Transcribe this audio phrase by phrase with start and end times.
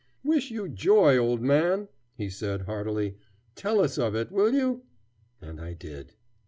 [0.23, 3.17] "Wish you joy, old man," he said heartily.
[3.53, 4.81] "Tell us of it, will you?"
[5.39, 6.15] And I did.